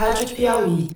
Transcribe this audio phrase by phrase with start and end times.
[0.00, 0.88] Rádio Piauí.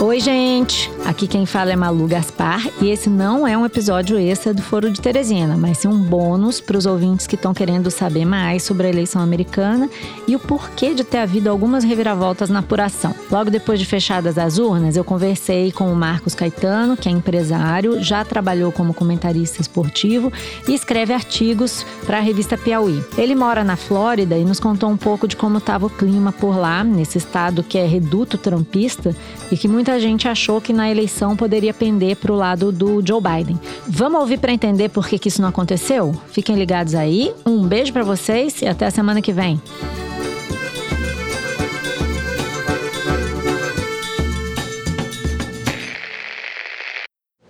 [0.00, 0.90] Oi, gente!
[1.04, 4.88] Aqui quem fala é Malu Gaspar e esse não é um episódio extra do Foro
[4.88, 8.86] de Teresina, mas sim um bônus para os ouvintes que estão querendo saber mais sobre
[8.86, 9.90] a eleição americana
[10.28, 13.12] e o porquê de ter havido algumas reviravoltas na apuração.
[13.30, 18.00] Logo depois de fechadas as urnas, eu conversei com o Marcos Caetano, que é empresário,
[18.00, 20.32] já trabalhou como comentarista esportivo
[20.68, 23.02] e escreve artigos para a revista Piauí.
[23.18, 26.56] Ele mora na Flórida e nos contou um pouco de como estava o clima por
[26.56, 29.14] lá, nesse estado que é reduto trampista
[29.50, 33.20] e que muita gente achou que na eleição poderia pender para o lado do Joe
[33.20, 33.58] Biden.
[33.88, 36.14] Vamos ouvir para entender por que, que isso não aconteceu?
[36.28, 37.34] Fiquem ligados aí.
[37.44, 39.60] Um beijo para vocês e até a semana que vem.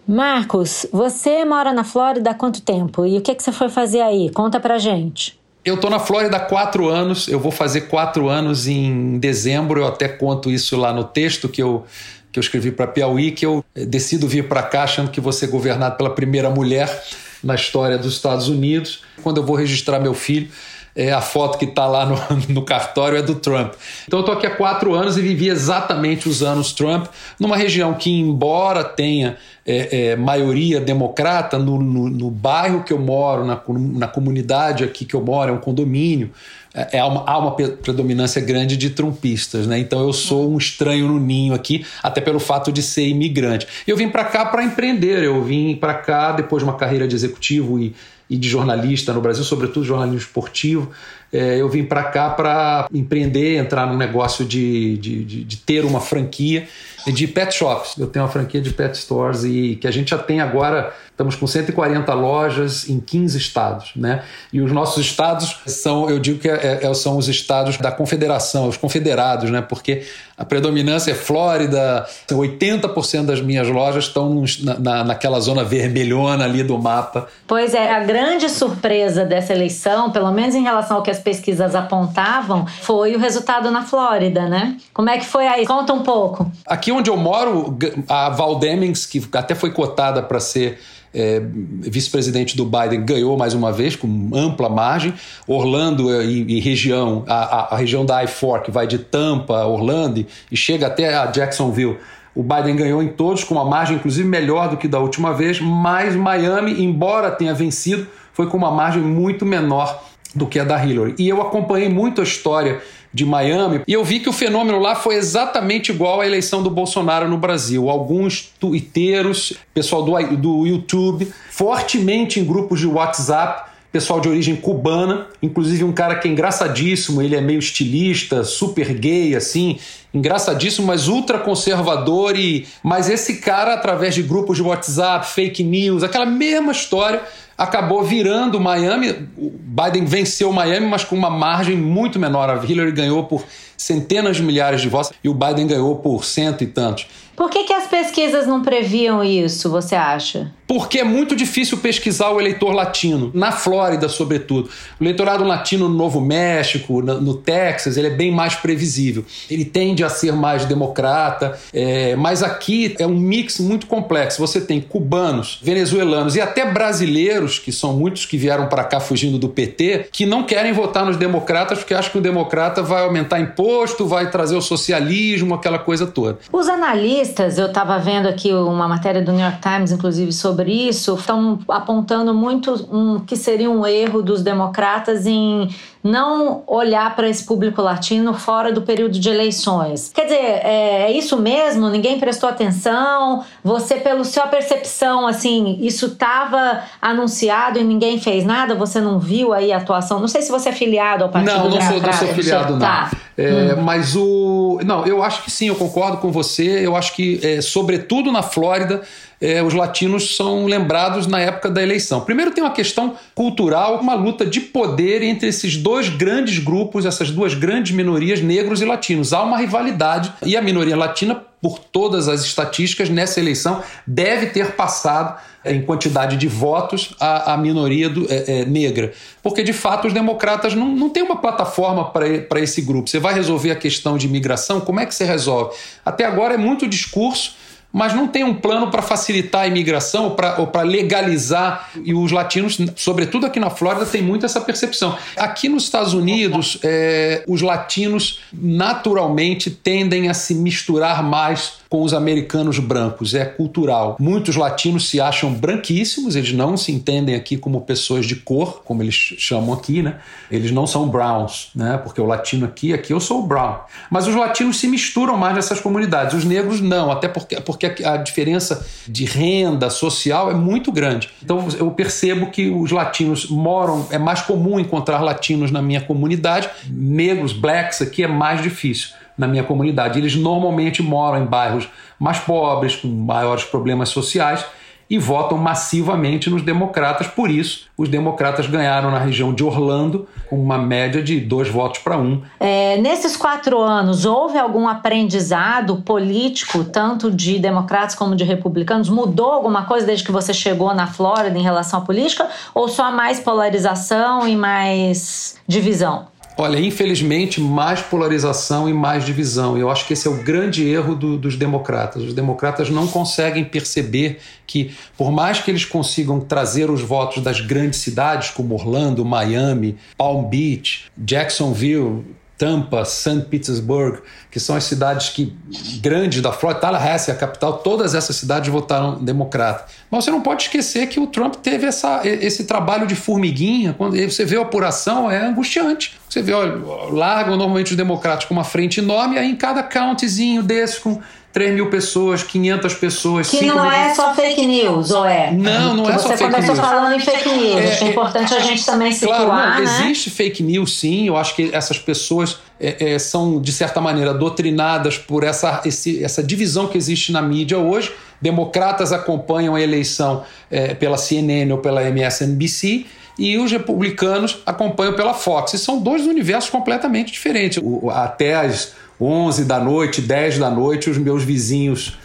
[0.06, 3.06] Marcos, você mora na Flórida há quanto tempo?
[3.06, 4.30] E o que, que você foi fazer aí?
[4.30, 5.40] Conta pra gente.
[5.64, 9.86] Eu tô na Flórida há quatro anos, eu vou fazer quatro anos em dezembro, eu
[9.86, 11.86] até conto isso lá no texto que eu
[12.32, 15.32] que eu escrevi para Piauí, que eu eh, decido vir para cá achando que vou
[15.32, 17.02] ser governado pela primeira mulher
[17.44, 19.02] na história dos Estados Unidos.
[19.22, 20.48] Quando eu vou registrar meu filho,
[20.94, 22.16] é, a foto que está lá no,
[22.52, 23.74] no, cartório é do Trump.
[24.06, 27.06] Então eu estou aqui há quatro anos e vivi exatamente os anos Trump,
[27.38, 32.98] numa região que, embora tenha é, é, maioria democrata, no, no, no, bairro que eu
[32.98, 36.30] moro, na, na comunidade aqui que eu moro, é um condomínio,
[36.74, 39.78] é, é uma, há uma predominância grande de trumpistas, né?
[39.78, 43.66] Então eu sou um estranho no ninho aqui, até pelo fato de ser imigrante.
[43.86, 47.14] Eu vim para cá para empreender, eu vim para cá depois de uma carreira de
[47.14, 47.94] executivo e,
[48.32, 50.90] e de jornalista no Brasil, sobretudo jornalismo esportivo.
[51.30, 55.84] É, eu vim para cá para empreender, entrar num negócio de, de, de, de ter
[55.84, 56.66] uma franquia
[57.06, 57.96] de pet shops.
[57.98, 61.34] Eu tenho uma franquia de pet stores e que a gente já tem agora, estamos
[61.34, 64.22] com 140 lojas em 15 estados, né?
[64.52, 68.68] E os nossos estados são, eu digo que é, é, são os estados da confederação,
[68.68, 69.60] os confederados, né?
[69.60, 70.04] Porque
[70.36, 76.62] a predominância é Flórida, 80% das minhas lojas estão na, na, naquela zona vermelhona ali
[76.62, 77.28] do mapa.
[77.46, 81.74] Pois é, a grande surpresa dessa eleição, pelo menos em relação ao que as pesquisas
[81.74, 84.76] apontavam, foi o resultado na Flórida, né?
[84.92, 85.66] Como é que foi aí?
[85.66, 86.50] Conta um pouco.
[86.66, 87.76] Aqui onde eu moro,
[88.08, 90.78] a Val Demings, que até foi cotada para ser
[91.14, 95.12] é, vice-presidente do Biden, ganhou mais uma vez, com ampla margem.
[95.46, 100.24] Orlando e, e região, a, a, a, região da I-4, que vai de Tampa, Orlando
[100.50, 101.98] e chega até a Jacksonville.
[102.34, 105.60] O Biden ganhou em todos, com uma margem inclusive melhor do que da última vez,
[105.60, 110.02] mas Miami, embora tenha vencido, foi com uma margem muito menor
[110.34, 111.14] do que a da Hillary.
[111.18, 112.80] E eu acompanhei muito a história
[113.12, 116.70] de Miami, e eu vi que o fenômeno lá foi exatamente igual à eleição do
[116.70, 117.90] Bolsonaro no Brasil.
[117.90, 125.26] Alguns twitteiros, pessoal do, do YouTube, fortemente em grupos de WhatsApp, pessoal de origem cubana,
[125.42, 129.78] inclusive um cara que é engraçadíssimo, ele é meio estilista, super gay, assim,
[130.14, 136.02] engraçadíssimo, mas ultra conservador e mas esse cara através de grupos de WhatsApp, fake news,
[136.02, 137.20] aquela mesma história
[137.56, 139.28] acabou virando Miami.
[139.36, 142.50] O Biden venceu Miami, mas com uma margem muito menor.
[142.50, 143.44] A Hillary ganhou por
[143.76, 147.06] centenas de milhares de votos e o Biden ganhou por cento e tantos.
[147.34, 150.52] Por que, que as pesquisas não previam isso, você acha?
[150.66, 154.70] Porque é muito difícil pesquisar o eleitor latino, na Flórida, sobretudo.
[155.00, 159.24] O eleitorado latino no Novo México, no, Texas, ele é bem mais previsível.
[159.50, 164.38] Ele tende a ser mais democrata, é, mas aqui é um mix muito complexo.
[164.38, 169.38] Você tem cubanos, venezuelanos e até brasileiros, que são muitos que vieram para cá fugindo
[169.38, 173.40] do PT, que não querem votar nos democratas porque acham que o democrata vai aumentar
[173.40, 176.38] imposto, vai trazer o socialismo, aquela coisa toda.
[176.52, 181.14] Os analistas eu estava vendo aqui uma matéria do New York Times, inclusive, sobre isso,
[181.14, 185.68] estão apontando muito um, que seria um erro dos democratas em
[186.02, 190.10] não olhar para esse público latino fora do período de eleições.
[190.12, 191.88] Quer dizer, é, é isso mesmo?
[191.88, 193.44] Ninguém prestou atenção?
[193.62, 197.31] Você, pela sua percepção, assim, isso estava anunciado
[197.78, 198.74] e ninguém fez nada?
[198.74, 200.20] Você não viu aí a atuação?
[200.20, 202.80] Não sei se você é filiado ao partido Não, não sou, não sou filiado, não.
[202.80, 203.10] Tá.
[203.36, 203.82] É, hum.
[203.82, 204.78] Mas o.
[204.84, 206.86] Não, eu acho que sim, eu concordo com você.
[206.86, 209.02] Eu acho que, é, sobretudo na Flórida,
[209.42, 212.20] é, os latinos são lembrados na época da eleição.
[212.20, 217.28] Primeiro, tem uma questão cultural, uma luta de poder entre esses dois grandes grupos, essas
[217.28, 219.32] duas grandes minorias, negros e latinos.
[219.32, 224.72] Há uma rivalidade e a minoria latina, por todas as estatísticas, nessa eleição deve ter
[224.72, 229.12] passado em quantidade de votos a, a minoria do, é, é, negra.
[229.42, 233.08] Porque, de fato, os democratas não, não têm uma plataforma para esse grupo.
[233.08, 234.80] Você vai resolver a questão de imigração?
[234.80, 235.74] Como é que você resolve?
[236.04, 237.54] Até agora é muito discurso
[237.92, 241.90] mas não tem um plano para facilitar a imigração ou para legalizar.
[242.04, 245.16] E os latinos, sobretudo aqui na Flórida, tem muito essa percepção.
[245.36, 252.14] Aqui nos Estados Unidos, é, os latinos naturalmente tendem a se misturar mais com os
[252.14, 254.16] americanos brancos, é cultural.
[254.18, 259.02] Muitos latinos se acham branquíssimos, eles não se entendem aqui como pessoas de cor, como
[259.02, 260.18] eles chamam aqui, né?
[260.50, 262.00] Eles não são browns, né?
[262.02, 263.80] Porque o latino aqui, aqui eu sou brown.
[264.10, 268.16] Mas os latinos se misturam mais nessas comunidades, os negros não, até porque, porque a
[268.16, 271.30] diferença de renda social é muito grande.
[271.42, 276.68] Então eu percebo que os latinos moram, é mais comum encontrar latinos na minha comunidade,
[276.88, 280.18] negros, blacks aqui é mais difícil na minha comunidade.
[280.18, 281.88] Eles normalmente moram em bairros
[282.18, 284.64] mais pobres, com maiores problemas sociais
[285.12, 287.26] e votam massivamente nos democratas.
[287.26, 292.00] Por isso, os democratas ganharam na região de Orlando com uma média de dois votos
[292.00, 292.40] para um.
[292.58, 299.10] É, nesses quatro anos, houve algum aprendizado político, tanto de democratas como de republicanos?
[299.10, 302.48] Mudou alguma coisa desde que você chegou na Flórida em relação à política?
[302.74, 306.31] Ou só mais polarização e mais divisão?
[306.56, 309.76] Olha, infelizmente, mais polarização e mais divisão.
[309.78, 312.22] Eu acho que esse é o grande erro do, dos democratas.
[312.22, 317.60] Os democratas não conseguem perceber que, por mais que eles consigam trazer os votos das
[317.60, 322.22] grandes cidades, como Orlando, Miami, Palm Beach, Jacksonville,
[322.62, 323.46] Tampa, St.
[323.50, 325.52] Petersburg, que são as cidades que
[326.00, 329.86] grandes da Flórida, Tallahassee, a capital, todas essas cidades votaram democrata.
[330.08, 333.94] Mas você não pode esquecer que o Trump teve essa, esse trabalho de formiguinha.
[333.94, 336.20] Quando você vê a apuração, é angustiante.
[336.32, 336.80] Você vê, olha,
[337.10, 341.20] largam normalmente os democratas com uma frente enorme, aí em cada countyzinho desse, com
[341.52, 343.50] 3 mil pessoas, 500 pessoas.
[343.50, 343.92] Que não mil...
[343.92, 345.52] é só fake news, ou é?
[345.52, 346.54] Não, não é só fake news.
[346.54, 347.76] Você começou falando em fake news.
[347.76, 350.04] É, é importante a gente também situar, claro, não, né?
[350.04, 351.28] Existe fake news, sim.
[351.28, 356.24] Eu acho que essas pessoas é, é, são, de certa maneira, doutrinadas por essa, esse,
[356.24, 358.10] essa divisão que existe na mídia hoje.
[358.40, 363.04] Democratas acompanham a eleição é, pela CNN ou pela MSNBC
[363.38, 365.74] e os republicanos acompanham pela Fox.
[365.74, 367.82] E são dois universos completamente diferentes.
[368.10, 372.18] Até as 11 da noite, 10 da noite, os meus vizinhos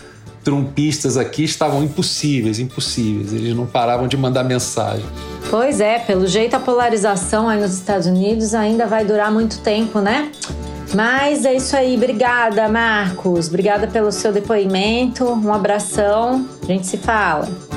[0.43, 3.33] trumpistas aqui estavam impossíveis, impossíveis.
[3.33, 5.05] Eles não paravam de mandar mensagem.
[5.49, 9.99] Pois é, pelo jeito a polarização aí nos Estados Unidos ainda vai durar muito tempo,
[9.99, 10.31] né?
[10.95, 13.49] Mas é isso aí, obrigada, Marcos.
[13.49, 15.25] Obrigada pelo seu depoimento.
[15.25, 16.47] Um abração.
[16.63, 17.76] A gente se fala.